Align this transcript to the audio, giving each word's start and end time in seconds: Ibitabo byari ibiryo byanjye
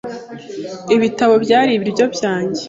Ibitabo 0.95 1.33
byari 1.43 1.71
ibiryo 1.73 2.05
byanjye 2.15 2.59